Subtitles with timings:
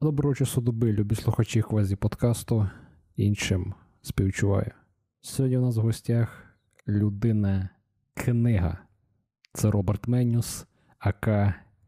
[0.00, 2.68] Доброго часу доби, любі слухачі квазі подкасту.
[3.16, 4.70] Іншим співчуваю.
[5.20, 6.44] Сьогодні у нас в гостях
[6.88, 7.68] людина
[8.14, 8.78] книга.
[9.52, 10.66] Це Роберт Менюс,
[10.98, 11.28] АК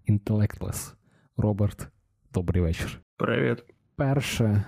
[0.09, 0.95] Intellectless.
[1.37, 1.89] Роберт,
[2.35, 3.01] добрий вечір.
[3.17, 3.65] Привіт.
[3.97, 4.65] Перше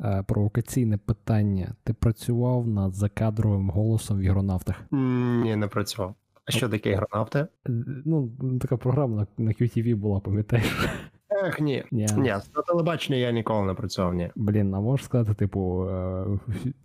[0.00, 1.74] е, провокаційне питання.
[1.84, 4.76] Ти працював над закадровим голосом в ігронавтах?
[4.90, 6.14] Ні, не працював.
[6.44, 7.38] А що таке ігронавти?
[7.38, 7.48] Е,
[8.04, 10.88] Ну, така програма на QTV була, пам'ятаєш?
[11.30, 11.84] Ех, ні.
[11.90, 12.06] Ні.
[12.16, 14.30] Ні, на телебаченні я ніколи не працював, ні.
[14.36, 16.24] Блін, а можеш сказати, типу, е,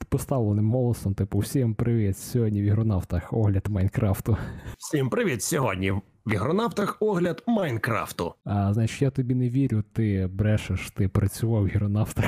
[0.10, 4.38] поставленим голосом, типу, всім привіт, сьогодні в ігронавтах огляд Майнкрафту.
[4.78, 5.44] Всім привіт!
[5.44, 5.92] Сьогодні
[6.26, 8.34] в ігронавтах огляд Майнкрафту.
[8.46, 12.26] А значить, я тобі не вірю, ти брешеш, ти працював в ігронавтах.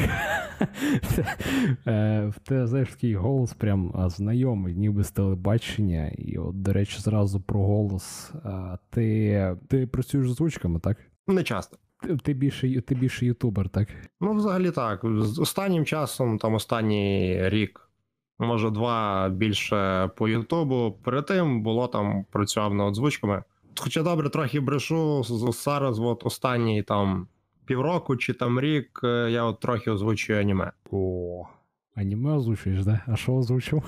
[1.88, 6.08] Е, В тебе, знаєш, такий голос прям знайомий, ніби з телебачення.
[6.18, 8.32] І от, до речі, зразу про голос.
[8.90, 10.98] Ти, ти працюєш з озвучками, так?
[11.28, 11.78] Не часто.
[12.24, 13.88] Ти, більше ти більше ютубер, так?
[14.22, 15.02] Ну, взагалі так.
[15.04, 17.90] З останнім часом, там останній рік,
[18.40, 20.98] може два більше по Ютубу.
[21.04, 23.44] Перед тим було там працював над озвучками.
[23.80, 27.28] Хоча добре, трохи брешу зараз, от останній там
[27.66, 30.72] півроку чи там рік, е, я от трохи озвучую аніме.
[30.92, 31.46] О,
[31.96, 33.00] аніме озвучуєш, да?
[33.08, 33.84] А що озвучив?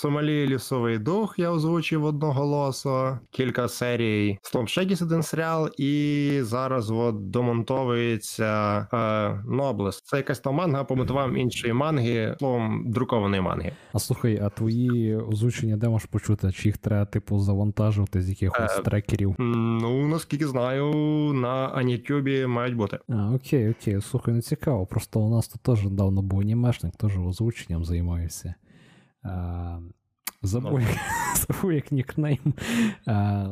[0.00, 4.38] Сомалі лісовий дух я озвучив одноголосо, кілька серій.
[4.66, 10.02] Ще один серіал, і зараз от домонтовується е, Ноблес.
[10.02, 13.72] Це якась там манга по мотивам іншої манги, словом, друкованої манги.
[13.92, 16.52] А слухай, а твої озвучення де можеш почути?
[16.52, 19.34] Чи їх треба, типу, завантажувати з якихось Е, трекерів?
[19.38, 20.94] Ну, наскільки знаю,
[21.34, 22.98] на Анітюбі мають бути.
[23.08, 24.86] А, окей, окей, слухай, мені цікаво.
[24.86, 28.54] Просто у нас тут теж давно був анімешник, теж озвученням займаюся.
[30.42, 30.80] Забув,
[31.36, 32.54] забув як нікнейм.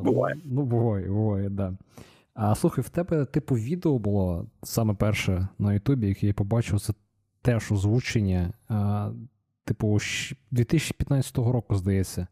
[0.03, 0.37] Буває.
[0.45, 1.73] Ну, буває, буває, да.
[2.35, 6.93] А слухай, в тебе, типу, відео було саме перше на Ютубі, яке я побачив, це
[7.43, 8.53] теж озвучення.
[8.69, 9.11] А,
[9.65, 9.99] типу,
[10.51, 12.27] 2015 року, здається.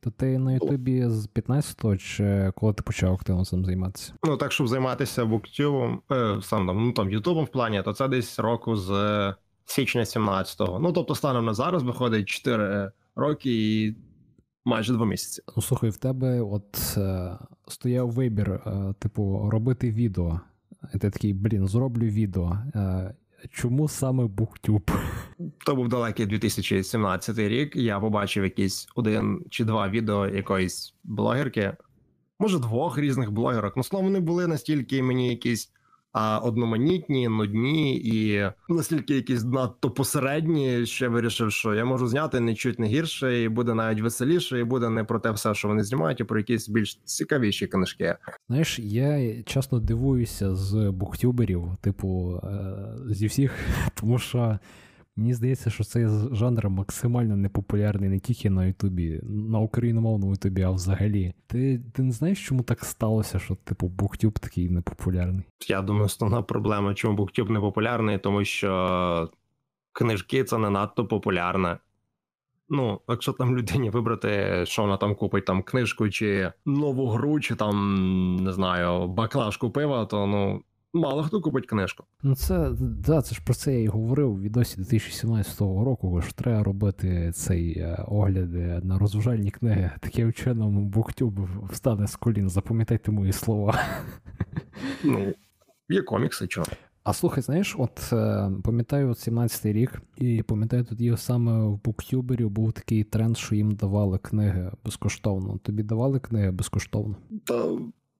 [0.00, 4.12] То ти на Ютубі з 15-го, чи коли ти почав активно цим займатися?
[4.24, 8.08] Ну, так, щоб займатися буктюбом, е, сам там, ну там Ютубом в плані, то це
[8.08, 8.90] десь року з
[9.64, 10.78] січня 17-го.
[10.78, 13.50] Ну, тобто, станом на зараз виходить 4 роки
[13.84, 13.96] і
[14.64, 15.42] майже 2 місяці.
[15.56, 17.38] Ну, слухай, в тебе от е,
[17.68, 20.40] стояв вибір, е, типу, робити відео.
[20.94, 22.58] І ти такий, блін, зроблю відео.
[22.74, 23.14] Е,
[23.50, 24.90] чому саме Буктюб?
[25.66, 27.76] То був далекий 2017 рік.
[27.76, 31.76] Я побачив якісь один чи два відео якоїсь блогерки,
[32.38, 33.76] може двох різних блогерок.
[33.76, 35.72] Ну, словом, вони були настільки мені якісь
[36.14, 42.78] а, одноманітні, нудні і настільки якісь надто посередні, я вирішив, що я можу зняти нічуть
[42.78, 46.20] не гірше, і буде навіть веселіше, і буде не про те все, що вони знімають,
[46.20, 48.16] а про якісь більш цікавіші книжки.
[48.48, 53.52] Знаєш, я чесно дивуюся з буктюберів, типу, е, зі всіх,
[53.94, 54.58] тому що
[55.16, 60.70] мені здається, що цей жанр максимально непопулярний не тільки на Ютубі, на україномовному Ютубі, а
[60.70, 61.34] взагалі.
[61.46, 65.44] Ти, ти не знаєш, чому так сталося, що, типу, буктюб такий непопулярний?
[65.68, 69.30] Я думаю, основна проблема, чому BookTube не популярний, тому що
[69.92, 71.78] книжки це не надто популярне.
[72.68, 77.54] Ну, якщо там людині вибрати, що вона там купить, там книжку чи нову гру, чи
[77.54, 80.62] там, не знаю, баклажку пива, то ну
[80.94, 82.04] мало хто купить книжку.
[82.22, 86.32] Ну, це да, це ж про це я і говорив у відосі 2017 року, що
[86.32, 89.90] треба робити цей е, огляд е, на розважальні книги.
[90.00, 91.40] Таким чином буктюб
[91.70, 93.80] встане з колін, запам'ятайте мої слова.
[95.04, 95.34] Ну,
[95.88, 96.66] є комікси, чого.
[97.04, 102.50] А слухай, знаєш, от е, пам'ятаю от 17-й рік, і пам'ятаю, тоді саме в буктюберів
[102.50, 105.58] був такий тренд, що їм давали книги безкоштовно.
[105.58, 107.16] Тобі давали книги безкоштовно?
[107.44, 107.64] Та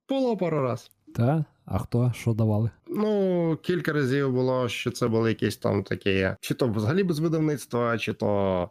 [0.08, 0.90] було пару раз.
[1.14, 1.44] Та?
[1.66, 2.12] А хто?
[2.14, 2.70] Що давали?
[2.86, 7.98] Ну, кілька разів було, що це були якісь там такі, чи то взагалі без видавництва,
[7.98, 8.70] чи то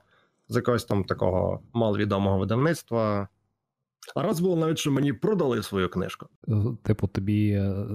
[0.50, 3.28] з якогось там такого маловідомого видавництва.
[4.16, 6.28] А раз було навіть, що мені продали свою книжку.
[6.48, 7.50] Е, Типу, тобі.
[7.52, 7.86] е,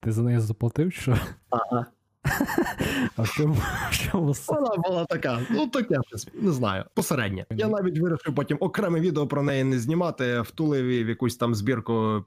[0.00, 1.16] Ти за неї заплатив, що?
[1.50, 1.86] Ага.
[3.16, 3.54] А в чому,
[3.90, 7.46] в чому Вона була така, ну таке щось, не знаю, посередня.
[7.50, 12.24] Я навіть вирішив потім окреме відео про неї не знімати, втулив в якусь там збірку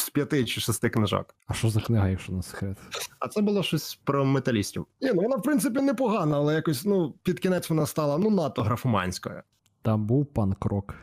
[0.00, 1.34] з п'яти чи шести книжок.
[1.46, 2.78] А що за книга, якщо на секрет?
[3.18, 4.86] А це було щось про металістів.
[5.00, 8.62] Ні, ну вона в принципі непогана, але якось ну під кінець вона стала ну надто
[8.62, 9.42] графоманською.
[9.82, 10.94] Там був панк-рок.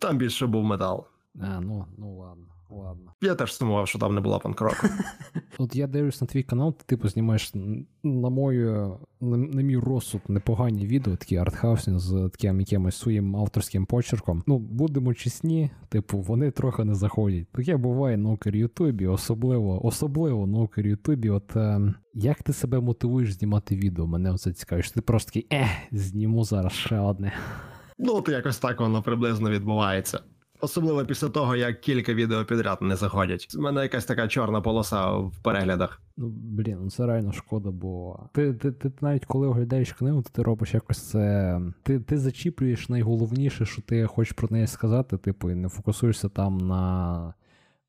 [0.00, 1.06] Там більше був метал.
[1.40, 2.53] А, ну, ну ладно.
[2.70, 3.12] Ладно.
[3.20, 4.86] Я теж сумував, що там не було панкроку.
[5.58, 7.52] От я дивлюсь на твій канал, ти типу знімаєш
[8.02, 13.86] на мою, на, на мій розсуд непогані відео, такі артхаусні з таким якимось своїм авторським
[13.86, 14.42] почерком.
[14.46, 17.48] Ну, будемо чесні, типу, вони трохи не заходять.
[17.52, 21.30] Таке буває на Окер Ютубі, особливо, особливо на Окер Ютубі.
[21.30, 24.06] От е, як ти себе мотивуєш знімати відео?
[24.06, 24.92] Мене оце цікавить.
[24.94, 27.32] Ти просто такий, ех, зніму зараз ще одне.
[27.98, 30.20] Ну, от якось так воно приблизно відбувається.
[30.64, 33.54] Особливо після того, як кілька відео підряд не заходять.
[33.58, 36.02] У мене якась така чорна полоса в переглядах.
[36.16, 40.30] Ну, блін, ну це реально шкода, бо ти ти, ти навіть коли оглядаєш книгу, то
[40.32, 41.60] ти робиш якось це.
[41.82, 46.58] Ти ти зачіплюєш найголовніше, що ти хочеш про неї сказати, типу, і не фокусуєшся там
[46.58, 47.34] на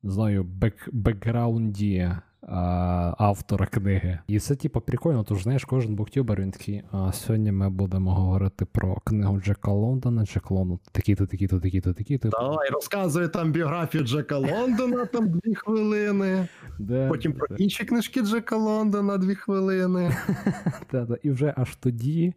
[0.02, 2.10] не знаю, бек, бекграунді
[2.48, 4.18] автора книги.
[4.26, 6.82] І це, типу, прикольно, тож знаєш, кожен буктюбер він такий.
[6.92, 12.28] А сьогодні ми будемо говорити про книгу Джека Лондона, Джек Лондон, такі-то, такі-то, такі-то, такі-то.
[12.28, 16.48] Давай, розказує там біографію Джека Лондона, там дві хвилини.
[16.78, 17.08] Де...
[17.08, 20.16] Потім про інші книжки Джека Лондона дві хвилини.
[20.90, 22.34] Та-та, І вже аж тоді.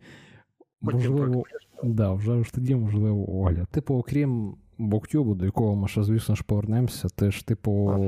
[0.81, 1.43] Можливо,
[1.83, 3.67] да, вже аж тоді можливо огляд.
[3.67, 7.07] Типу, окрім Буктюбу, до якого ми ще, звісно ж, повернемося.
[7.15, 8.01] Ти ж, типу,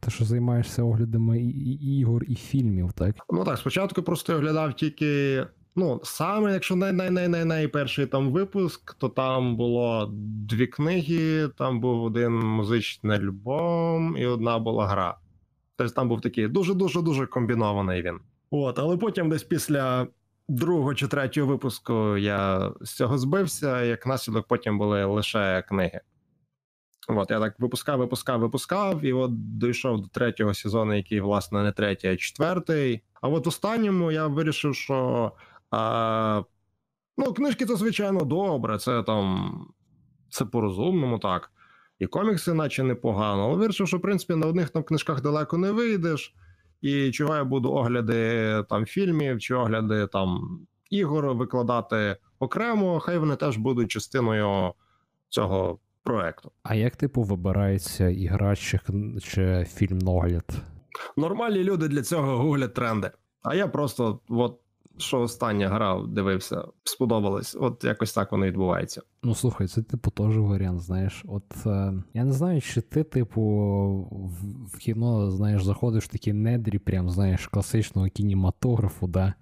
[0.00, 3.16] ти ж займаєшся оглядами і, і ігор, і фільмів, так?
[3.30, 5.46] Ну так, спочатку просто оглядав тільки.
[5.76, 10.10] Ну, саме, якщо най-най-най-най-найперший там випуск, то там було
[10.50, 15.18] дві книги, там був один музичний альбом і одна була гра.
[15.76, 18.18] Тобто там був такий дуже-дуже дуже комбінований він.
[18.50, 20.06] От, але потім десь після
[20.50, 26.00] другого чи третього випуску я з цього збився, як наслідок потім були лише книги.
[27.08, 31.72] От, я так випускав, випускав, випускав, і от дійшов до третього сезону, який, власне, не
[31.72, 33.02] третій, а четвертий.
[33.20, 35.32] А от останньому я вирішив, що
[35.70, 36.42] а,
[37.18, 39.52] ну, книжки це, звичайно, добре, це там
[40.30, 41.50] це по-розумному, так.
[41.98, 45.72] І комікси, наче непогано, але вирішив, що в принципі на одних там книжках далеко не
[45.72, 46.34] вийдеш.
[46.80, 50.60] І чого я буду огляди там фільмів чи огляди там
[50.90, 54.72] ігор викладати окремо, хай вони теж будуть частиною
[55.28, 56.52] цього проекту.
[56.62, 58.80] А як типу вибирається ігра чи,
[59.22, 60.44] чи фільм огляд?
[61.16, 63.10] Нормальні люди для цього гуглять тренди.
[63.42, 64.60] А я просто от
[65.00, 67.56] що останнє грав, дивився, сподобалось.
[67.60, 69.02] От якось так воно відбувається.
[69.22, 70.80] Ну слухай, це типу теж варіант.
[70.80, 73.40] Знаєш, от е, я не знаю, чи ти, типу,
[74.72, 79.34] в, кіно знаєш, заходиш в такі недрі, прям знаєш, класичного кінематографу, да.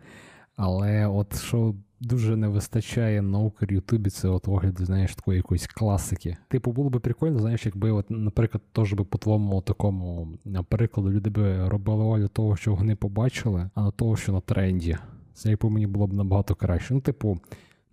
[0.57, 5.67] Але от що дуже не вистачає науки в Ютубі, це от огляди, знаєш, такої якоїсь
[5.67, 6.37] класики.
[6.49, 10.29] Типу, було би прикольно, знаєш, якби, от, наприклад, теж би по твоєму такому
[10.69, 14.97] прикладу люди би робили огляд того, що вони побачили, а не того, що на тренді.
[15.39, 16.95] Це по мені було б набагато краще.
[16.95, 17.41] Ну, типу,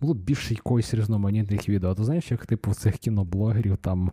[0.02, 1.96] було б більше якоїсь різноманітних відео.
[1.96, 4.12] Ти знаєш, як типу цих кіноблогерів там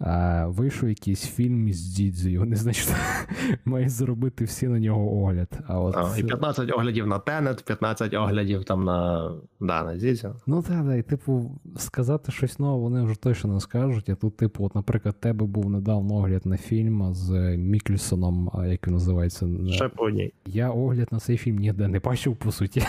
[0.00, 2.92] а, вийшов якийсь фільм із Дідзею, вони, значить,
[3.64, 5.58] мають зробити всі на нього огляд.
[5.66, 5.96] А от...
[5.96, 9.30] А, і 15 оглядів на Тенет, 15 оглядів там на
[9.60, 10.36] да, на Дідзю.
[10.46, 14.08] Ну так, да, і типу, сказати щось нове вони вже точно не скажуть.
[14.08, 18.94] А тут, типу, от, наприклад, тебе був недавно огляд на фільм з Міклісоном, як він
[18.94, 19.48] називається.
[19.70, 20.32] Ще по одній.
[20.46, 22.82] Я огляд на цей фільм ніде не бачив, по суті.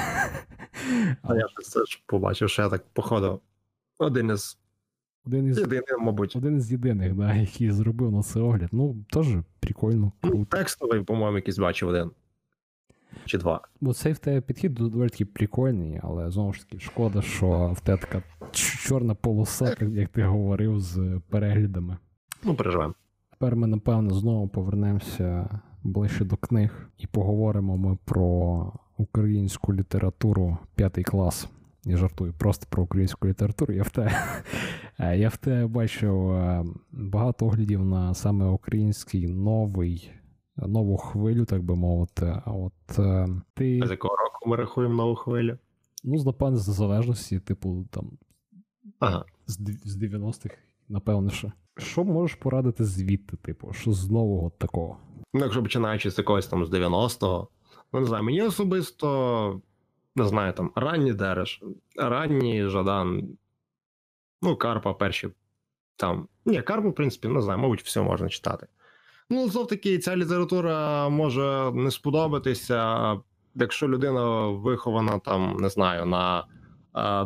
[1.22, 3.42] А я це ж побачив, що я так походу.
[3.98, 4.58] Один із
[5.26, 6.36] один із єдиний, мабуть.
[6.36, 8.70] Один із єдиних, да, який зробив на це огляд.
[8.72, 9.28] Ну, теж
[9.60, 10.12] прикольно.
[10.22, 10.38] круто.
[10.38, 12.12] Ну, текстовий, по-моєму, якийсь бачив один.
[13.26, 13.62] Чи два.
[13.82, 17.80] Бо цей в тебе підхід доволі таки прикольний, але знову ж таки, шкода, що в
[17.80, 21.98] тебе така чорна полоса, як ти говорив, з переглядами.
[22.44, 22.94] Ну, переживемо.
[23.32, 31.04] Тепер ми, напевно, знову повернемося ближче до книг і поговоримо ми про українську літературу п'ятий
[31.04, 31.48] клас.
[31.86, 33.74] Я жартую просто про українську літературу.
[33.74, 34.12] Я в те
[35.00, 40.12] е, я в те бачив е, багато оглядів на саме український новий,
[40.58, 42.42] нову хвилю, так би мовити.
[42.46, 43.82] А от е, ти.
[43.86, 45.58] З якого року ми рахуємо нову хвилю?
[46.04, 48.12] Ну, з напевне, з залежності, типу, там.
[49.00, 49.26] Ага.
[49.48, 50.56] З, з 90-х,
[50.90, 51.52] напевно, що.
[51.78, 54.98] Що можеш порадити звідти, типу, що з нового такого?
[55.34, 57.48] Ну, якщо починаючи з якогось там з 90-го,
[57.94, 59.62] ну не знаю, мені особисто
[60.16, 61.62] не знаю, там ранній Дереш,
[61.96, 63.38] ранній Жадан,
[64.42, 65.30] ну, Карпа перші
[65.96, 66.28] там.
[66.46, 68.68] Ні, Карпу, в принципі, не знаю, мабуть, все можна читати.
[69.30, 73.18] Ну, знов таки, ця література може не сподобатися,
[73.56, 76.46] якщо людина вихована там, не знаю, на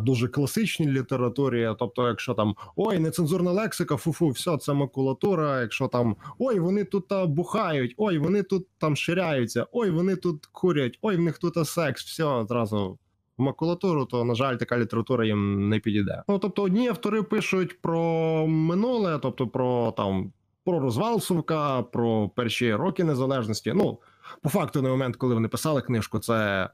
[0.02, 1.76] дуже класичній літературі.
[1.80, 5.62] Тобто, якщо там ой, нецензурна лексика, фу-фу, все, це макулатура.
[5.62, 11.00] Якщо там ой, вони тут бухають, ой, вони тут там ширяються, ой, вони тут курять,
[11.02, 12.98] ой, в них тут секс, все одразу.
[13.38, 16.24] В макулатуру, то, на жаль, така література їм не підійде.
[16.28, 20.32] Ну тобто, одні автори пишуть про минуле, тобто про там
[20.66, 23.74] про розвал Совка, про перші роки незалежності.
[23.76, 24.00] Ну,
[24.42, 26.70] по факту, на момент, коли вони писали книжку, це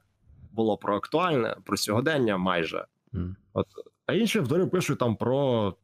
[0.52, 2.86] було про актуальне, про сьогодення майже.
[3.12, 3.34] Mm.
[3.52, 3.66] От,
[4.06, 5.74] А інші автори пишуть там про.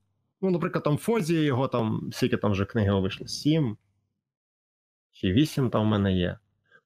[0.41, 3.29] Ну, наприклад, там Фозі, його там, скільки там вже книги вийшли?
[3.29, 3.77] Сім
[5.21, 6.39] чи вісім там в мене є.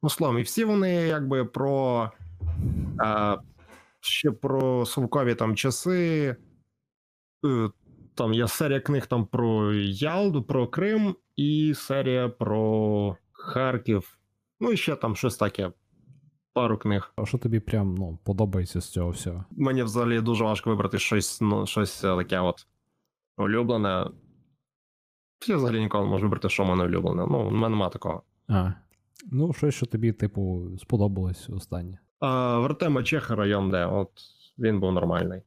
[0.03, 2.11] Ну, словом, і всі вони якби про.
[2.99, 3.37] А,
[4.01, 6.37] ще про совкові там часи.
[7.47, 7.71] Е,
[8.15, 14.19] там є серія книг там про Ялду, про Крим, і серія про Харків.
[14.61, 15.73] Ну, і ще там щось таке.
[16.55, 17.13] Пару книг.
[17.17, 19.45] А що тобі прям ну, подобається з цього всього?
[19.51, 22.67] Мені взагалі дуже важко вибрати щось ну, щось таке от
[23.37, 24.07] улюблене.
[25.49, 27.27] Я взагалі ніколи не можу вибрати, що в мене улюблене.
[27.31, 28.23] Ну, в мене нема такого.
[28.49, 28.73] А.
[29.33, 31.99] Ну, щось, що тобі, типу, сподобалось останнє.
[32.21, 34.11] А, В Артема Чеха район, де от
[34.59, 35.43] він був нормальний.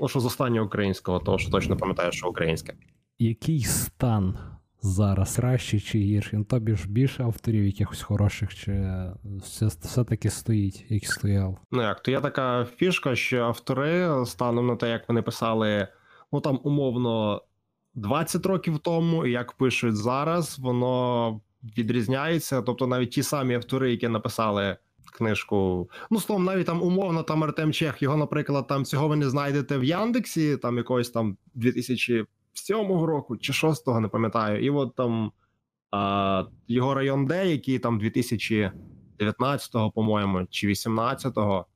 [0.00, 2.74] Ну, що з останнього українського, того що точно пам'ятаю, що українське.
[3.18, 4.38] Який стан
[4.86, 6.38] зараз кращий чи гірший?
[6.38, 11.58] Ну, тобі ж більше авторів якихось хороших, чи все, все-таки стоїть, як стояв?
[11.70, 15.88] Ну як, то є така фішка, що автори станом на те, як вони писали,
[16.32, 17.42] ну там умовно
[17.94, 21.40] 20 років тому, і як пишуть зараз, воно
[21.78, 22.62] відрізняється.
[22.62, 24.76] Тобто навіть ті самі автори, які написали
[25.12, 25.90] книжку.
[26.10, 29.78] Ну, словом, навіть там умовно там Артем Чех, його, наприклад, там цього ви не знайдете
[29.78, 31.36] в Яндексі, там якогось там
[32.56, 34.64] 2007 року чи 6-го, не пам'ятаю.
[34.64, 35.32] І от там
[35.90, 41.66] а, його район Д, який там 2019-го, по-моєму, чи 18-го.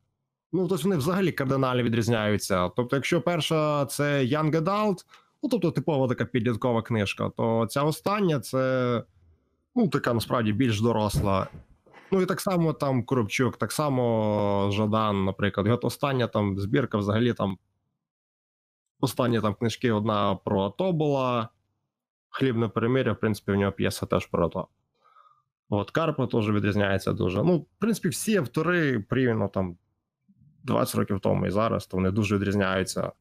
[0.53, 2.69] Ну, тобто вони взагалі кардинально відрізняються.
[2.69, 5.05] Тобто, якщо перша це Young Adult,
[5.43, 9.03] ну тобто типова така підліткова книжка, то ця остання це
[9.75, 11.47] ну, така насправді більш доросла.
[12.13, 15.67] Ну і так само там Коробчук, так само Жадан, наприклад.
[15.67, 17.59] От остання там збірка взагалі там.
[19.01, 21.49] Останні там книжки одна про АТО була.
[22.29, 24.69] Хлібне перемир'я, в принципі, у нього п'єса теж про АТО.
[25.69, 27.43] От Карпа теж відрізняється дуже.
[27.43, 29.77] Ну, в принципі, всі автори порівняно там
[30.65, 33.13] 20 років тому і зараз, то вони дуже відрізняються.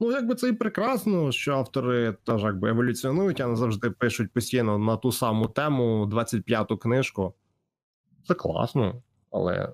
[0.00, 4.78] Ну, якби це і прекрасно, що автори теж якби еволюціонують, а не завжди пишуть постійно
[4.78, 7.34] на ту саму тему 25-ту книжку.
[8.28, 9.72] Це класно, але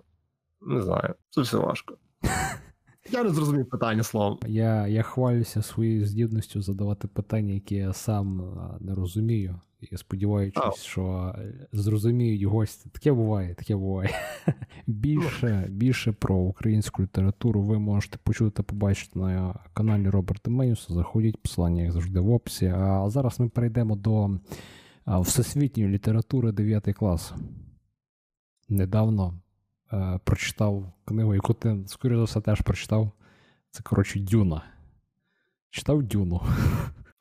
[0.60, 1.96] не знаю, це все важко.
[3.10, 4.38] Я не зрозумів питання словом.
[4.46, 8.42] Я я хвалюся своєю здібністю задавати питання, які я сам
[8.80, 9.60] не розумію.
[9.80, 10.76] І сподіваючись, oh.
[10.76, 11.34] що
[11.72, 12.90] зрозуміють гості.
[12.92, 14.10] Таке буває, таке буває.
[14.86, 20.94] більше більше про українську літературу ви можете почути побачити на каналі Роберта Менюса.
[20.94, 22.66] Заходіть, посилання, як завжди, в описі.
[22.66, 24.30] А зараз ми перейдемо до
[25.06, 27.34] всесвітньої літератури 9 класу
[28.68, 29.34] недавно
[29.92, 33.10] е, прочитав книгу, яку ти, скоріше за все, теж прочитав.
[33.70, 34.62] Це, коротше, Дюна.
[35.70, 36.42] Читав Дюну.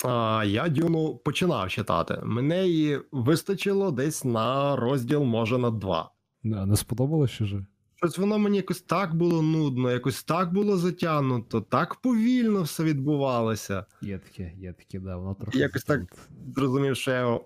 [0.05, 2.21] А, Я Дюну починав читати.
[2.23, 6.11] Мене її вистачило десь на розділ, може, на два.
[6.43, 7.65] Не, не сподобалося же?
[7.95, 13.85] Щось воно мені якось так було нудно, якось так було затягнуто, так повільно все відбувалося.
[14.01, 15.57] Є таке, є таке, да, воно трохи.
[15.59, 16.01] Якось так
[16.55, 17.45] зрозумів, що я його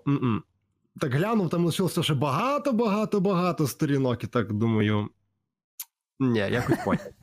[1.00, 5.08] так глянув, там лишилося ще багато-багато-багато сторінок, і так думаю.
[6.20, 7.06] Ні, якось потім.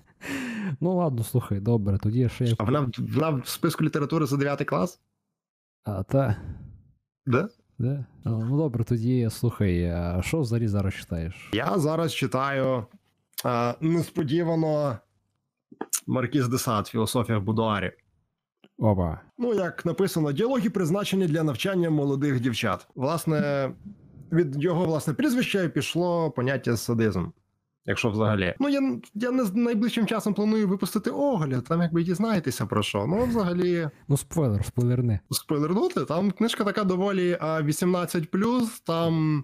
[0.81, 2.55] Ну, ладно, слухай, добре, тоді ще.
[2.57, 4.99] А вона вона в списку літератури за 9 клас?
[5.83, 6.35] А, та.
[7.25, 7.49] Да?
[7.79, 8.05] Да?
[8.25, 11.49] Ну добре, тоді слухай, а що взагалі зараз читаєш?
[11.53, 12.85] Я зараз читаю
[13.43, 14.97] а, несподівано
[16.07, 17.91] Маркіз Десад, філософія в будуарі.
[18.79, 19.19] Опа.
[19.37, 22.87] Ну, як написано, діалоги призначені для навчання молодих дівчат.
[22.95, 23.69] Власне,
[24.31, 27.25] від його власне прізвища пішло поняття садизм.
[27.85, 28.55] Якщо взагалі.
[28.59, 33.05] Ну, я я не найближчим часом планую випустити огляд, там якби дізнаєтеся про що.
[33.07, 33.89] Ну, взагалі.
[34.07, 35.19] Ну, спойлер, спойлерни.
[35.31, 38.29] Спойлернути, там книжка така доволі 18,
[38.85, 39.43] там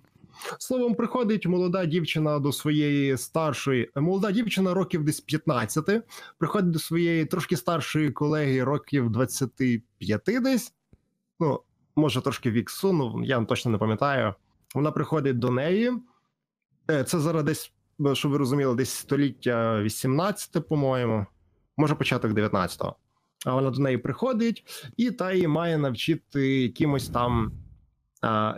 [0.60, 6.04] Словом, приходить молода дівчина до своєї старшої, молода дівчина років десь 15,
[6.38, 10.74] приходить до своєї трошки старшої колеги років 25 десь.
[11.40, 11.60] Ну,
[11.96, 14.34] може, трошки вік суну, я точно не пам'ятаю.
[14.76, 15.92] Вона приходить до неї.
[16.92, 17.74] Е, це зараз десь,
[18.14, 21.26] щоб ви розуміли, десь століття 18, по-моєму,
[21.78, 22.96] може початок 19-го.
[23.46, 24.64] А вона до неї приходить,
[24.98, 27.52] і та її має навчити якимось там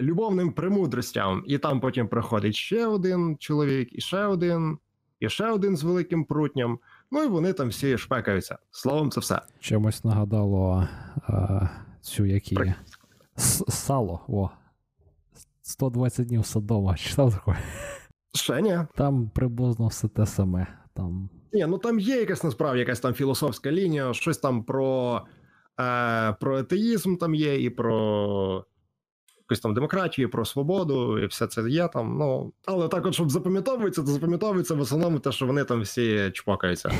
[0.01, 4.77] любовним премудростям, і там потім приходить ще один чоловік, і ще один,
[5.19, 6.79] і ще один з великим прутням.
[7.11, 8.57] Ну і вони там всі шпекаються.
[8.71, 9.41] Словом, це все.
[9.59, 10.87] Чимось нагадало
[11.27, 11.67] а,
[12.01, 12.57] цю які
[13.67, 14.19] сало.
[14.27, 14.49] О.
[15.61, 16.95] 120 днів Содома.
[16.95, 17.59] Читав таке?
[18.33, 18.79] Ще ні.
[18.95, 20.67] Там приблизно все те саме.
[20.93, 21.29] Там...
[21.53, 25.21] Ні, ну там є якась насправді якась там філософська лінія, щось там про,
[25.79, 28.65] е, про атеїзм там є, і про
[29.49, 32.17] якусь там демократію, про свободу, і все це є там.
[32.17, 36.31] Ну але так, от щоб запам'ятовується, то запам'ятовується в основному те, що вони там всі
[36.33, 36.91] чпокаються.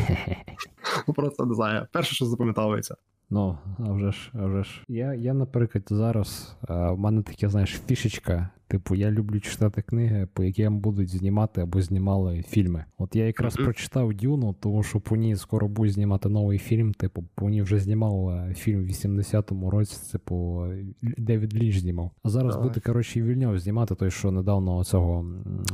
[1.16, 1.88] Просто не знаю.
[1.92, 2.96] Перше, що запам'ятовується.
[3.30, 4.84] Ну, а вже ж, а вже ж.
[4.88, 8.50] Я, я наприклад, зараз а, в мене таке, знаєш, фішечка.
[8.68, 12.86] Типу, я люблю читати книги, по яким будуть знімати або знімали фільми.
[12.98, 13.64] От я якраз mm-hmm.
[13.64, 16.94] прочитав Дюну, тому що по ній скоро будуть знімати новий фільм.
[16.94, 20.12] Типу, по ній вже знімав е, фільм в 80-му році.
[20.12, 20.66] Типу,
[21.02, 22.12] Девід Лінч знімав.
[22.24, 25.26] А зараз буде, коротше, вільняв знімати той, що недавно цього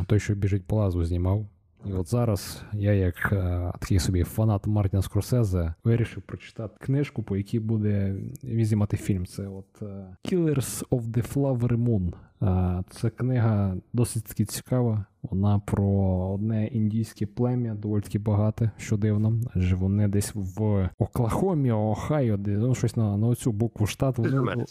[0.07, 1.45] той, що біжить по лазу, знімав.
[1.85, 7.37] І от зараз я, як е, такий собі фанат Мартіна Скорсезе, вирішив прочитати книжку, по
[7.37, 9.25] якій буде візімати фільм.
[9.25, 12.13] Це от е, Killers of the Flower Moon.
[12.41, 15.05] Е, це книга досить таки цікава.
[15.21, 15.87] Вона про
[16.33, 19.39] одне індійське плем'я, доволі таки багате, що дивно.
[19.55, 24.21] Адже вони десь в Оклахомі, Охайо, де ну, щось на на цю букву штату.
[24.21, 24.65] Вони,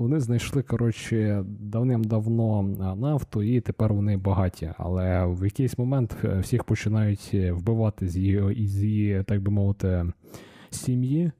[0.00, 2.62] вони знайшли коротше давним-давно
[2.96, 4.72] нафту, і тепер вони багаті.
[4.78, 9.50] Але в якийсь момент е, всіх починають е, вбивати з її, з її так би
[9.50, 10.06] мовити,
[10.70, 11.32] сім'ї.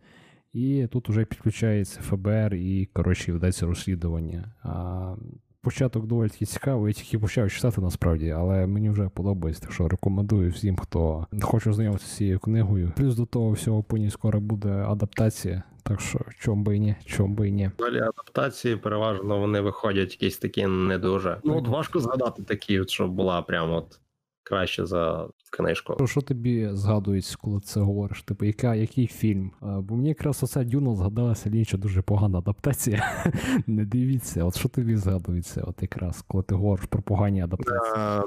[0.52, 4.52] І тут вже підключається ФБР і коротше ведеться розслідування.
[4.62, 5.14] А
[5.62, 10.50] Початок доволі цікавий, я тільки почав читати насправді, але мені вже подобається, так що рекомендую
[10.50, 12.93] всім, хто хоче знайомитися з цією книгою.
[12.97, 15.62] Плюс до того всього по скоро буде адаптація.
[15.90, 17.70] Так що чом би і ні, чом би і ні.
[17.78, 21.40] Далі адаптації переважно вони виходять якісь такі не дуже.
[21.44, 24.00] Ну от важко згадати такі, щоб була прямо от
[24.42, 25.94] краще за книжку.
[25.97, 28.23] Що, що тобі згадується, коли це говориш?
[28.23, 29.50] Типу, яка, який фільм?
[29.61, 33.25] Бо мені якраз оця Дюна згадалася лінча дуже погана адаптація.
[33.66, 38.23] Не дивіться, от що тобі згадується, от якраз, коли ти говориш про погані адаптації?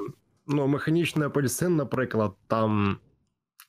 [0.46, 2.96] Ну, механічний апельсин, наприклад, там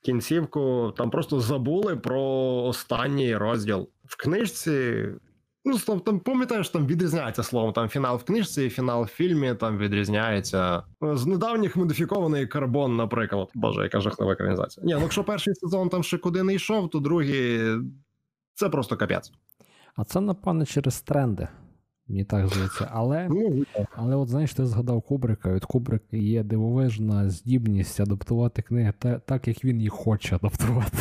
[0.05, 2.21] кінцівку там просто забули про
[2.63, 3.89] останній розділ.
[4.05, 5.07] В книжці.
[5.67, 7.73] Ну, там, пам'ятаєш, там відрізняється словом.
[7.73, 10.83] Там фінал в книжці, фінал в фільмі там відрізняється.
[11.01, 13.49] З недавніх модифікований карбон, наприклад.
[13.55, 14.85] Боже, яка жахлива екранізація.
[14.85, 17.59] Ні, ну якщо перший сезон там ще куди не йшов, то другий
[18.53, 19.31] це просто капець.
[19.95, 21.47] А це, напевно, через тренди.
[22.07, 22.89] Мені так здається.
[22.91, 25.53] Але ну, але от знаєш, ти згадав Кубрика.
[25.53, 28.93] Від Кубрика є дивовижна здібність адаптувати книги
[29.25, 30.97] так, як він їх хоче адаптувати.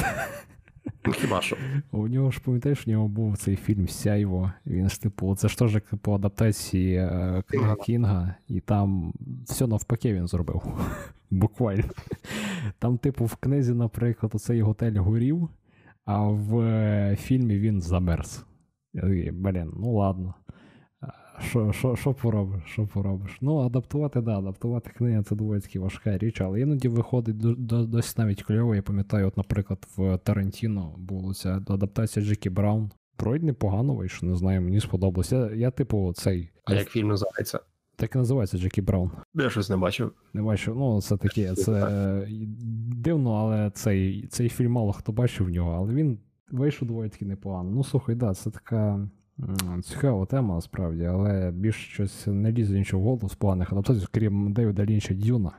[1.07, 1.57] Ну, хіба що?
[1.93, 4.53] У нього ж пам'ятаєш, у нього був цей фільм Сяйво.
[4.67, 9.13] Він ж типу, це ж теж по адаптації е, книги Кінга, і там
[9.47, 10.63] все навпаки він зробив.
[11.31, 11.85] Буквально.
[12.79, 15.49] Там, типу, в книзі, наприклад, оцей готель горів,
[16.05, 18.45] а в е, фільмі він замерз.
[19.33, 20.35] Блін, ну ладно.
[21.41, 22.63] Що що, що поробиш?
[22.67, 23.39] Що поробиш?
[23.41, 27.85] Ну, адаптувати, да, адаптувати книги це доволі таки важка річ, але іноді виходить до, до,
[27.87, 28.75] досить навіть кльово.
[28.75, 32.91] Я пам'ятаю, от, наприклад, в Тарантіно була ця адаптація Джекі Браун.
[33.19, 35.37] Вроді непогано вийшло, не знаю, мені сподобалося.
[35.37, 36.51] Я, я типу, цей.
[36.65, 37.61] А як фільм називається?
[37.97, 39.11] Так і називається Джекі Браун.
[39.35, 40.13] Я щось не бачив.
[40.33, 40.77] Не бачив.
[40.77, 42.27] Ну, це таке, це
[42.97, 46.19] дивно, але цей цей фільм мало хто бачив в нього, але він
[46.51, 47.71] вийшов доволі таки непогано.
[47.71, 49.09] Ну, слухай, да, це така.
[49.83, 54.53] Цікава тема насправді, але більш щось не лізе нічого в голову з поганих адаптацій, крім
[54.53, 55.53] Девіда Лінча Дюна.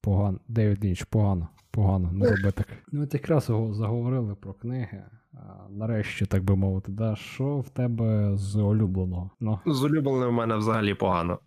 [0.00, 0.38] Погано.
[0.48, 2.66] Девід Лінч, погано, погано, не роби так.
[2.92, 5.04] Ну, от якраз заговорили про книги.
[5.70, 9.30] Нарешті, так би мовити, да, що в тебе з улюбленого?
[9.40, 9.58] Ну.
[9.66, 11.38] З улюбленого в мене взагалі погано.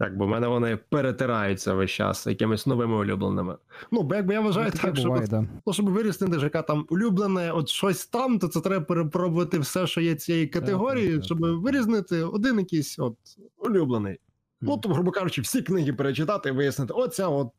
[0.00, 3.56] Так, бо в мене вони перетираються весь час якимись новими улюбленими.
[3.92, 5.48] Ну, бо якби я вважаю, ну, так, буває, щоб, да.
[5.66, 10.00] ну, щоб виріснити ЖК там улюблене, от щось там, то це треба перепробувати все, що
[10.00, 11.50] є цієї категорії, так, щоб так.
[11.58, 13.16] вирізнити один якийсь от
[13.58, 14.12] улюблений.
[14.12, 14.18] Mm.
[14.60, 17.52] Ну, то, грубо кажучи, всі книги перечитати і вияснити, оця от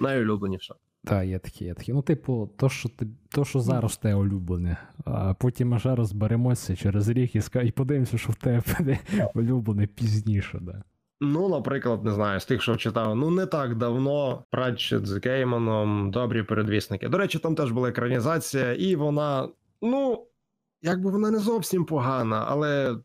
[0.00, 0.74] найулюбленіша.
[1.04, 1.92] Так, є такі, є такі.
[1.92, 7.08] Ну, типу, то, що ти, то, що зараз те улюблене, а потім аж розберемося через
[7.08, 8.62] рік і, і подивимося, що в тебе
[9.34, 10.58] улюблене пізніше.
[10.62, 10.82] Да.
[11.24, 16.10] Ну, наприклад, не знаю, з тих, що читав, ну не так давно Пратчет з Гейманом,
[16.10, 17.08] добрі передвісники.
[17.08, 19.48] До речі, там теж була екранізація, і вона,
[19.82, 20.26] ну,
[20.82, 22.96] якби вона не зовсім погана, але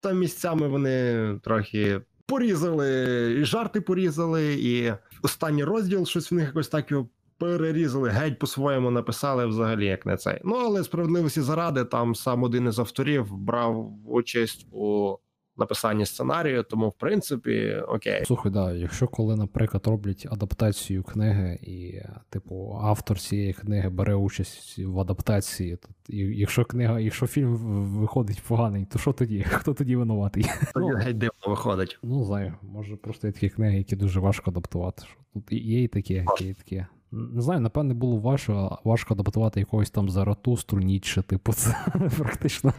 [0.00, 6.68] там місцями вони трохи порізали, і жарти порізали, і останній розділ щось в них якось
[6.68, 10.40] так його перерізали, геть по-своєму написали взагалі, як не цей.
[10.44, 15.16] Ну, але справедливості заради, там сам один із авторів брав участь у
[15.56, 18.24] написанні сценарію, тому в принципі окей.
[18.24, 24.78] Слухай, да, якщо коли, наприклад, роблять адаптацію книги, і, типу, автор цієї книги бере участь
[24.78, 27.56] в адаптації, то і, якщо книга, якщо фільм
[28.00, 29.42] виходить поганий, то що тоді?
[29.48, 30.46] Хто тоді винуватий?
[30.74, 31.98] Тоді ну, геть дивно виходить.
[32.02, 35.02] Ну, знаю, може просто є такі книги, які дуже важко адаптувати.
[35.06, 36.84] Що Тут є і такі, є і такі.
[37.12, 41.86] Не знаю, напевне, було важко важко адаптувати якогось там Заратустру, Ніче, типу, це
[42.18, 42.72] практично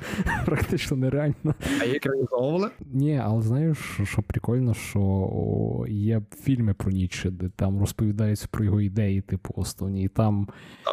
[0.46, 1.56] практично нереально.
[1.82, 2.06] А як?
[2.06, 2.69] реалізовували?
[2.93, 8.82] Ні, але знаєш, що прикольно, що є фільми про Ніче, де там розповідаються про його
[8.82, 10.04] ідеї, типу, основні.
[10.04, 10.48] І там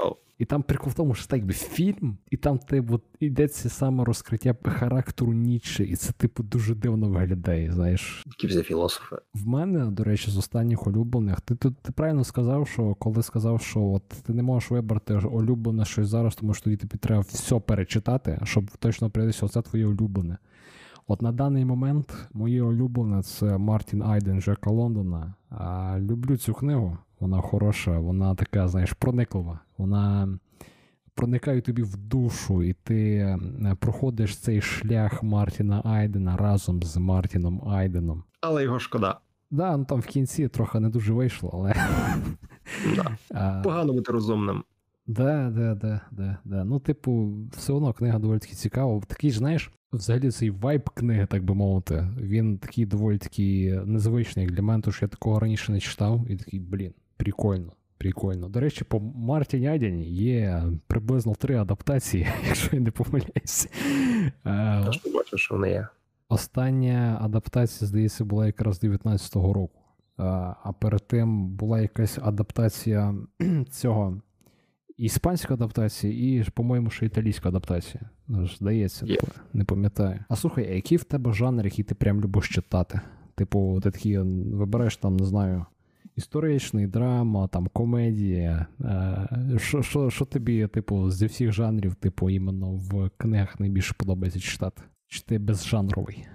[0.05, 0.15] oh.
[0.41, 4.57] І там прикол в тому, що це якби фільм, і там типу, йдеться саме розкриття
[4.65, 7.73] характеру Ніче, і це, типу, дуже дивно виглядає.
[7.73, 8.23] знаєш.
[8.27, 9.17] Які всі філософи.
[9.35, 11.41] В мене, до речі, з останніх улюблених.
[11.41, 15.85] Ти тут ти правильно сказав, що коли сказав, що от ти не можеш вибрати улюблене
[15.85, 20.37] щось зараз, тому що тоді тобі треба все перечитати, щоб точно прийдеться, оце твоє улюблене.
[21.11, 25.35] От на даний момент моє улюблене це Мартін Айден Джека Лондона.
[25.51, 26.99] А, Люблю цю книгу.
[27.21, 29.61] Вона хороша, вона така, знаєш, прониклива.
[29.79, 30.29] Вона
[31.15, 33.39] проникає тобі в душу, і ти
[33.79, 38.25] проходиш цей шлях Мартіна Айдена разом з Мартіном Айденом.
[38.41, 39.21] Але його шкода.
[39.51, 41.75] Да, ну там в кінці трохи не дуже вийшло, але.
[42.97, 43.61] Да.
[43.65, 44.65] Погано бути розумним.
[45.11, 46.65] Да, да, да, да, да.
[46.65, 49.01] Ну, типу, все одно книга доволі таки цікава.
[49.07, 54.63] Такий, знаєш, взагалі цей вайб книги, так би мовити, він такий доволі такий незвичний для
[54.63, 57.73] мене, тому що я такого раніше не читав, і такий, блін, прикольно.
[57.99, 58.49] Прикольно.
[58.49, 63.69] До речі, по Мартіні Айдені є приблизно три адаптації, якщо я не помиляюся.
[64.45, 65.89] Я ж бачу, що вони є.
[66.29, 69.81] Остання адаптація, здається, була якраз 19-го року.
[70.63, 73.15] А перед тим була якась адаптація
[73.71, 74.21] цього
[75.01, 78.11] іспанська адаптація, і, по-моєму, ще італійська адаптація.
[78.29, 79.29] Ну, Здається, yeah.
[79.53, 80.25] не пам'ятаю.
[80.29, 83.01] А слухай, а який в тебе жанр, який ти прям любиш читати?
[83.35, 85.67] Типу, ти такий вибираєш там, не знаю.
[86.17, 88.67] Історичний, драма, там, комедія.
[89.57, 94.83] Що що, що тобі, типу, зі всіх жанрів, типу, іменно в книгах найбільше подобається читати?
[95.09, 96.27] Чи ти безжанровий?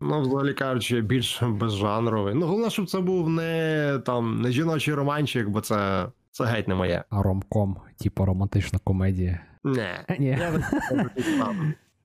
[0.00, 2.34] Ну, взагалі кажучи, більш безжанровий.
[2.34, 6.74] Ну, головне, щоб це був не там не жіночий романчик, бо це це геть не
[6.74, 7.04] моє.
[7.10, 9.40] А ромком, типу романтична комедія.
[9.64, 10.04] Не.
[10.18, 10.38] Ні.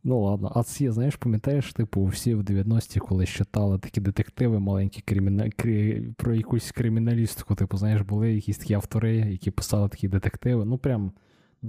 [0.03, 5.01] Ну ладно, а ці, знаєш, пам'ятаєш, типу, всі в 90-ті, коли читали такі детективи маленькі
[5.01, 5.49] криміна...
[5.49, 6.07] Крі...
[6.17, 10.65] про якусь криміналістику, типу, знаєш, були якісь такі автори, які писали такі детективи.
[10.65, 11.11] Ну прям.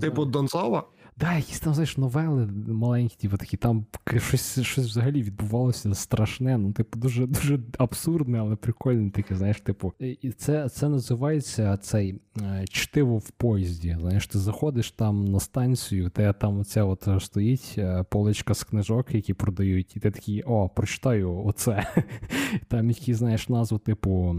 [0.01, 0.85] Типу Донцова?
[1.21, 6.73] Да, якісь там, знаєш, новели маленькі, типу такі, там щось щось взагалі відбувалося страшне, ну,
[6.73, 9.93] типу, дуже дуже абсурдне, але прикольне таке, знаєш, типу.
[9.99, 13.97] І це це називається цей е, чтиво в поїзді.
[14.01, 19.15] Знаєш, ти заходиш там на станцію, де там оця от стоїть е, поличка з книжок,
[19.15, 21.87] які продають, і ти такий, о, прочитаю оце.
[22.69, 24.37] Там які, знаєш, назву, типу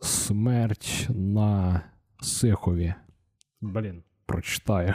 [0.00, 1.80] Смерть на
[2.20, 2.94] Сихові.
[3.60, 4.94] Блін прочитаю.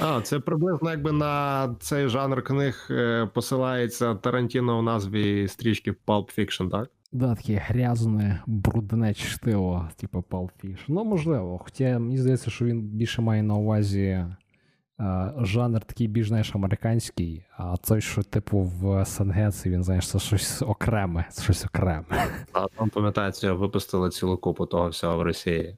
[0.00, 6.38] А, це приблизно якби на цей жанр книг е, посилається Тарантіно в назві стрічки Pulp
[6.38, 6.90] Fiction, так?
[7.12, 10.84] Да, таке грязне, брудне чтиво, типу Pulp Fiction.
[10.88, 11.58] Ну, можливо.
[11.64, 14.24] Хоча мені здається, що він більше має на увазі.
[15.38, 20.18] Жанр такий більш знаєш, американський, а той, що, типу, в СНГ, це він, знаєш, це
[20.18, 22.04] щось окреме, це щось окреме.
[22.52, 25.76] А там, пам'ятається, випустили цілу купу того всього в Росії.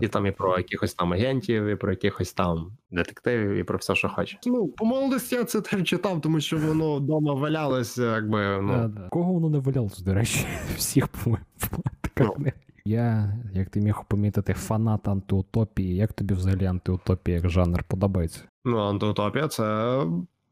[0.00, 3.94] І там і про якихось там агентів, і про якихось там детективів, і про все,
[3.94, 4.38] що хоче.
[4.46, 8.60] Ну, по молодості я це теж читав, тому що воно вдома валялося, якби.
[8.62, 8.72] ну.
[8.72, 9.08] Да, да.
[9.08, 11.46] Кого воно не валялося, до речі, всіх по-моєму.
[12.00, 12.46] така ну.
[12.84, 15.96] Я, як ти міг помітити, фанат антиутопії.
[15.96, 18.40] Як тобі взагалі антиутопія як жанр подобається?
[18.64, 20.00] Ну, антиутопія це,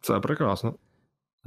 [0.01, 0.75] це прекрасно.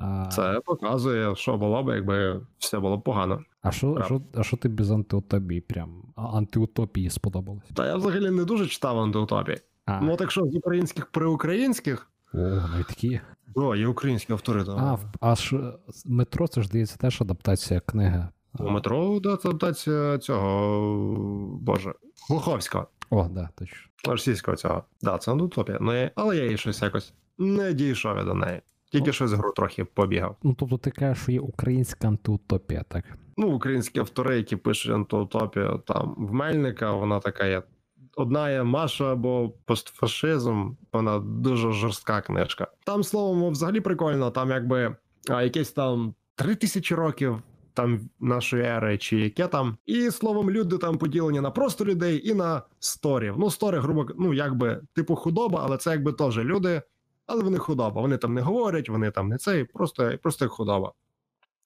[0.02, 0.26] А...
[0.26, 3.42] Це показує, що було б, якби все було б погано.
[3.62, 7.70] А що а що, а що тобі з антиутопії прям антиутопії сподобалось?
[7.74, 9.58] Та я взагалі не дуже читав антиутопії.
[9.86, 10.02] А.
[10.02, 12.12] Ну, так що з українських при українських.
[12.34, 13.22] О, ну і такі.
[13.56, 14.64] О, є українські автори.
[14.64, 14.78] Так.
[14.78, 14.98] А,
[15.32, 15.74] а ж
[16.06, 18.28] метро це ж здається теж адаптація книги.
[18.60, 21.94] У метро да, це адаптація цього Боже,
[22.30, 22.88] Глуховського.
[23.10, 23.78] О, да, точно.
[24.08, 24.84] Російського цього.
[25.02, 25.78] Да, це антиутопія.
[25.82, 28.62] Ну, але я її щось якось не дійшов я до неї.
[28.92, 30.36] Тільки щось гру трохи побігав.
[30.44, 33.04] Ну тобто ти кажеш, що є українська антиутопія, так?
[33.38, 37.64] Ну, українські автори, які пишуть антиутопію, там в Мельника, вона така є.
[38.16, 42.68] Одна є Маша або постфашизм, вона дуже жорстка книжка.
[42.86, 44.96] Там словом, взагалі прикольно, там якби
[45.30, 47.42] а, якесь там три тисячі років
[47.74, 49.78] там нашої ери, чи яке там.
[49.86, 53.36] І словом, люди там поділені на просто людей і на сторів.
[53.38, 56.82] Ну, стори, грубо ну якби типу худоба, але це якби теж люди
[57.28, 58.02] але вони худоба.
[58.02, 60.92] Вони там не говорять, вони там не цей, просто просто худоба.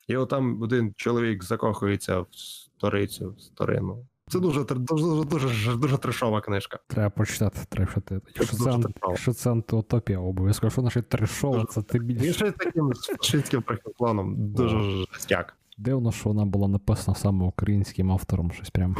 [0.07, 4.05] І от там один чоловік закохується в сторицю, в старину.
[4.27, 6.79] Це дуже дуже дуже дуже трешова книжка.
[6.87, 8.21] Треба почитати трешити.
[8.35, 12.33] Якщо це, якщо це антиутопія, обов'язково що наше трешова, це ти більше.
[12.33, 13.63] Ще таким фашистським
[13.97, 14.53] планом.
[14.53, 15.57] Дуже жестяк.
[15.77, 18.95] Дивно, що вона була написана саме українським автором, щось прям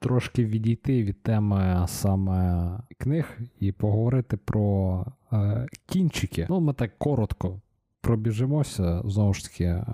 [0.00, 6.46] трошки відійти від теми саме книг і поговорити про е, кінчики.
[6.50, 7.60] Ну, ми так коротко
[8.00, 9.02] пробіжимося.
[9.04, 9.84] Знову ж таки, е,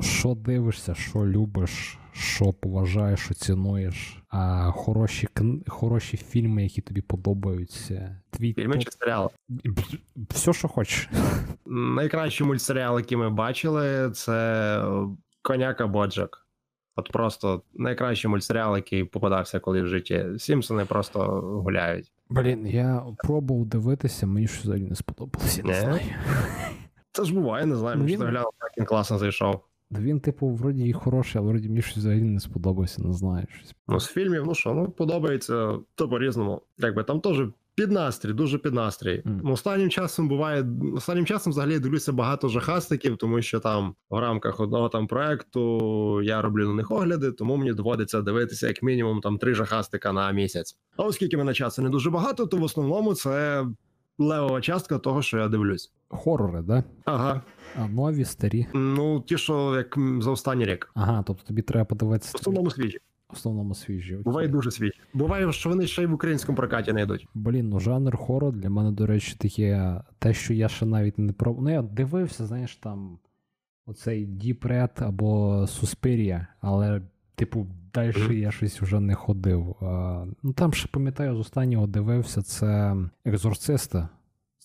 [0.00, 5.58] що дивишся, що любиш, що поважаєш, що цінуєш, а хороші кн...
[5.68, 8.20] хороші фільми, які тобі подобаються.
[8.30, 9.28] Твій Фільми топ- чи серіали?
[10.30, 11.10] Все, що хочеш.
[11.66, 14.84] Найкращий мультсеріал, який ми бачили, це
[15.42, 16.46] Коняка Боджак.
[16.96, 20.26] От просто найкращий мультсеріал, який попадався коли в житті.
[20.38, 21.20] Сімпсони просто
[21.64, 22.12] гуляють.
[22.28, 25.80] Блін, я пробував дивитися, мені щось взагалі не сподобалося, не Не?
[25.80, 26.00] знаю.
[27.12, 27.98] Це ж буває, не знаю.
[27.98, 29.60] Мені глянув, як він класно зайшов.
[29.90, 33.46] Він, типу, вроді і хороший, але вроді мені щось взагалі не сподобався, не знаю.
[33.58, 33.74] Щось.
[33.88, 36.62] Ну, з фільмів, ну що, ну подобається, то по-різному.
[36.78, 37.42] Якби там теж
[37.80, 39.22] під настрій, дуже під настрій.
[39.24, 40.66] Ну, Останнім часом буває,
[40.96, 46.22] останнім часом взагалі я дивлюся багато жахастиків, тому що там в рамках одного там проекту
[46.22, 50.32] я роблю на них огляди, тому мені доводиться дивитися як мінімум там три жахастика на
[50.32, 50.78] місяць.
[50.96, 53.66] А оскільки мене часу не дуже багато, то в основному це
[54.18, 55.92] левова частка того, що я дивлюсь.
[56.08, 56.84] Хорори, да?
[57.04, 57.40] Ага.
[57.78, 58.66] А нові, старі.
[58.74, 60.90] Ну, ті, що як за останній рік.
[60.94, 62.98] Ага, тобто тобі треба подивитися В основному свіжі.
[63.32, 64.14] В основному свіжі.
[64.14, 64.24] окей.
[64.24, 64.92] Буває дуже свіжі.
[65.14, 67.28] Буває, що вони ще й в українському прокаті не йдуть.
[67.34, 71.32] Блін, ну жанр хорор для мене, до речі, таке, те, що я ще навіть не
[71.32, 71.64] пробував.
[71.64, 73.18] Ну, я дивився, знаєш, там
[73.86, 77.02] оцей Deep Red або Суспирія, але,
[77.34, 78.32] типу, далі Мгм.
[78.32, 79.76] я щось вже не ходив.
[79.82, 84.08] А, ну там ще пам'ятаю, з останнього дивився це Екзорциста.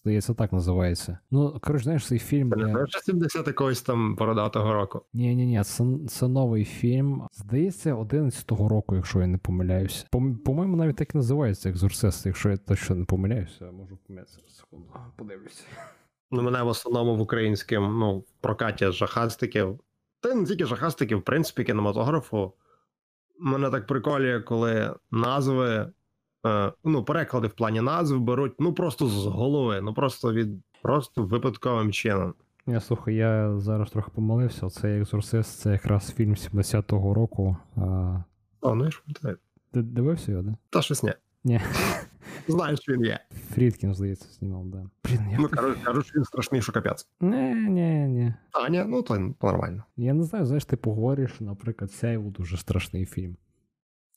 [0.06, 1.18] Здається, так називається.
[1.32, 2.50] Ну, коротше, знаєш, цей фільм.
[2.52, 5.02] Це не я- 70 якогось там бородатого року.
[5.14, 7.28] Ні, ні, ні, це, це новий фільм.
[7.34, 10.06] Здається, 11-го року, якщо я не помиляюся.
[10.12, 14.40] По- По-моєму, навіть так і називається екзорцист, якщо я точно не помиляюся, можу помилятися.
[14.48, 15.64] Секунду, подивлюся.
[16.32, 19.80] Ну, мене в основному в українському, ну, в прокаті жахастиків.
[20.20, 22.54] Та не тільки жахастиків, в принципі, кінематографу.
[23.40, 25.92] Мене так приколює, коли назви,
[26.84, 30.50] ну, переклади в плані назв беруть ну просто з голови, ну просто від
[30.82, 32.34] просто випадковим чином.
[32.68, 34.70] Я слухай, я зараз трохи помилився.
[34.70, 37.58] Цей екзорцист це якраз фільм 70-го року.
[37.76, 37.82] А,
[38.62, 39.38] О, ну і ж пам'ятаю.
[39.72, 40.56] ти дивився його, да?
[40.70, 41.14] Та щось ні.
[41.44, 41.62] Ні.
[42.48, 43.20] Знаєш, що він є.
[43.54, 44.90] Фрідкін, здається, знімав, да.
[45.06, 47.08] Блін, як Ну, кажуть, кажуть, що він страшний, що капець.
[47.22, 48.34] Ні, ні, ні.
[48.52, 49.84] А, ні, ну то нормально.
[49.98, 53.36] Я не знаю, знаєш, ти поговориш, наприклад, Сяйву дуже страшний фільм.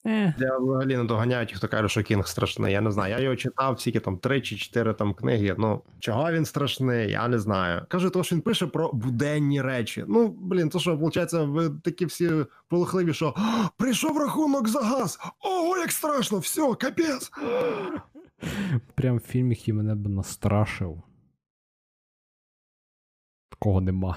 [0.09, 2.73] Е, Я взагалі не доганяю ті, хто каже, що Кінг страшний.
[2.73, 3.15] Я не знаю.
[3.15, 5.55] Я його читав скільки там три чи чотири там книги.
[5.59, 7.87] Ну чого він страшний, я не знаю.
[7.89, 10.05] Каже, то що він пише про буденні речі.
[10.09, 12.31] Ну блін, то що виходить, ви такі всі
[12.69, 13.35] полохливі, що
[13.77, 15.19] прийшов рахунок за газ.
[15.41, 17.31] Ого, як страшно, все, капець.
[18.95, 21.03] Прям фільм, який мене б настрашив.
[23.51, 24.17] Такого нема.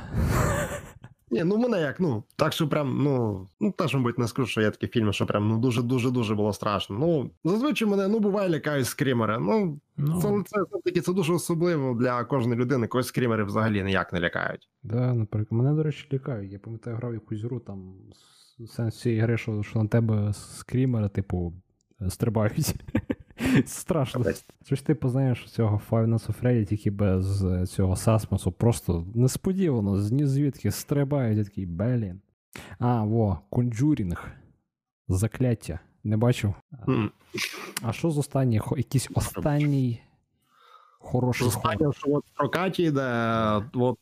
[1.32, 4.62] Ні, ну мене як, ну так, що прям, ну ну теж, мабуть, не скажу, що
[4.62, 6.98] є такі фільми, що прям ну дуже дуже дуже було страшно.
[7.00, 9.39] Ну зазвичай мене ну буває лякають скрімери.
[9.39, 13.84] Ну Ну, Це, це, це, таки, це дуже особливо для кожної людини, когось скрімери взагалі
[13.84, 14.70] ніяк не лякають.
[14.84, 16.52] да, наприклад, мене, до речі, лякають.
[16.52, 17.94] Я пам'ятаю, грав якусь гру, там
[18.67, 21.54] сенс цієї гри, що, що на тебе скрімери, типу,
[22.10, 22.76] стрибають.
[23.66, 24.20] Страшно.
[24.20, 24.46] Капець.
[24.66, 30.10] Щось типу, знаєш, цього Five Nights at Freddy тільки без е, цього сасмосу, просто несподівано,
[30.12, 32.22] ні звідки стрибають, я такий, блін.
[32.80, 34.18] А, во, Conjuring.
[35.08, 35.80] Закляття.
[36.04, 36.54] Не бачив?
[37.82, 38.74] А що з останніх?
[38.78, 40.02] Якийсь останній
[41.00, 41.48] хороший?
[41.48, 44.00] Останнє, що от в прокаті йде, от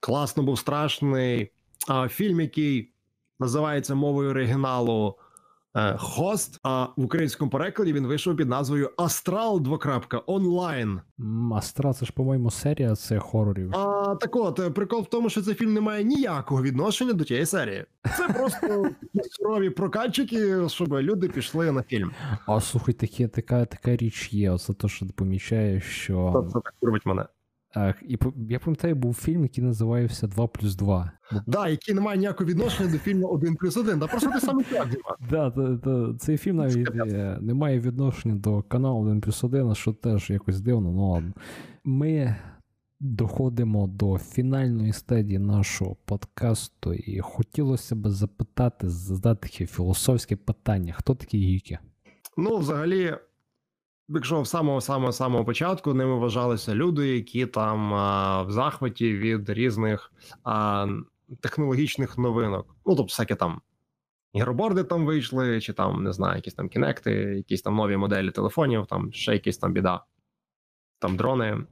[0.00, 1.50] класно був страшний
[1.88, 2.92] а, фільм, який
[3.40, 5.18] називається мовою оригіналу
[5.98, 11.00] Хост, а в українському перекладі він вийшов під назвою Астрал двокрапка онлайн.
[11.20, 13.74] М, Астра, це ж, по-моєму, серія це хорорів.
[13.76, 17.24] А так от, е, прикол в тому, що цей фільм не має ніякого відношення до
[17.24, 17.84] тієї серії.
[18.16, 18.66] Це просто
[19.14, 22.10] такі сурові прокатчики, щоб люди пішли на фільм.
[22.46, 24.50] А слухай, таке, така, така річ є.
[24.50, 26.44] Оце те, що ти помічаєш, що.
[26.46, 27.26] Це так робить мене.
[28.08, 31.12] І я пам'ятаю, був фільм, який називався 2 плюс 2.
[31.46, 34.62] Да, який не має ніякого відношення до фільму 1 плюс 1, да просто ти саме
[34.62, 34.88] так.
[35.30, 39.74] Да, та, та, цей фільм навіть е, не має відношення до каналу 1 плюс 1,
[39.74, 41.32] що теж якось дивно, ну ладно.
[41.84, 42.36] Ми
[43.00, 51.14] доходимо до фінальної стадії нашого подкасту, і хотілося б запитати, задати таке філософське питання: хто
[51.14, 51.78] такі гіки?
[52.36, 53.16] Ну, взагалі,
[54.08, 59.50] якщо в самого самого самого початку ними вважалися люди, які там а, в захваті від
[59.50, 60.12] різних
[60.44, 60.86] а,
[61.40, 62.66] технологічних новинок.
[62.86, 63.60] Ну, тобто, всякі там
[64.32, 68.86] ігроборди там вийшли, чи там, не знаю, якісь там кінекти, якісь там нові моделі телефонів,
[68.86, 70.04] там ще якісь там біда,
[70.98, 71.66] там дрони.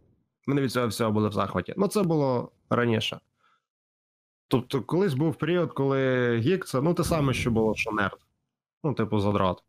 [0.46, 1.74] Вони від цього всього були в захваті.
[1.76, 3.20] Ну, це було раніше.
[4.48, 8.18] Тобто, колись був період, коли гік це ну те саме, що було, що нерд.
[8.84, 9.62] Ну, типу, задрот.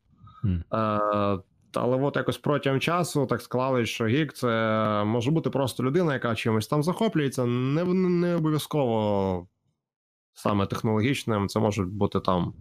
[0.73, 1.39] Е,
[1.73, 4.47] але от якось протягом часу так склалось, що гік це
[5.05, 9.47] може бути просто людина, яка чимось там захоплюється, не, не обов'язково
[10.33, 11.47] саме технологічним.
[11.47, 12.53] Це можуть бути там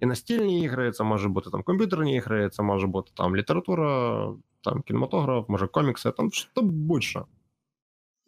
[0.00, 4.26] і настільні ігри, це може бути там комп'ютерні ігри, це може бути там література,
[4.64, 7.26] там кінематограф, може комікси, там що будь-що.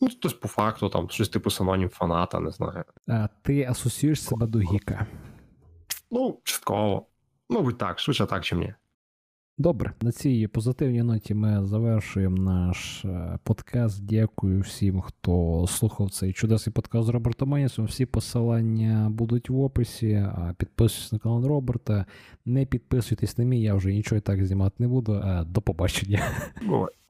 [0.00, 2.84] Ну, хтось по факту, там щось типу синонім фаната, не знаю.
[3.08, 5.06] А ти асоціюєш себе до гіка?
[6.10, 7.06] Ну, частково.
[7.48, 8.74] Мабуть, так, швидше так, чи ні.
[9.58, 14.04] Добре, на цій позитивній ноті ми завершуємо наш е, подкаст.
[14.04, 17.84] Дякую всім, хто слухав цей чудесний подкаст з Робертом Менісом.
[17.84, 20.26] Всі посилання будуть в описі.
[20.58, 22.06] Підписуйтесь на канал Роберта.
[22.44, 25.14] Не підписуйтесь на мій, я вже нічого і так знімати не буду.
[25.14, 26.22] Е, До побачення.
[26.66, 26.92] Бувай.